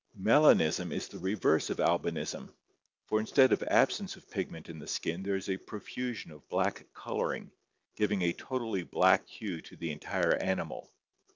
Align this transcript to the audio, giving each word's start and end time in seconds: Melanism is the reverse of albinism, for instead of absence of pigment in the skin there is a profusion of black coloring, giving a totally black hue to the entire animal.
Melanism 0.19 0.91
is 0.91 1.07
the 1.09 1.19
reverse 1.19 1.69
of 1.69 1.77
albinism, 1.77 2.51
for 3.05 3.19
instead 3.19 3.53
of 3.53 3.61
absence 3.61 4.15
of 4.15 4.27
pigment 4.31 4.67
in 4.67 4.79
the 4.79 4.87
skin 4.87 5.21
there 5.21 5.35
is 5.35 5.47
a 5.47 5.57
profusion 5.57 6.31
of 6.31 6.49
black 6.49 6.91
coloring, 6.91 7.51
giving 7.97 8.23
a 8.23 8.33
totally 8.33 8.81
black 8.81 9.27
hue 9.27 9.61
to 9.61 9.75
the 9.75 9.91
entire 9.91 10.33
animal. 10.37 10.91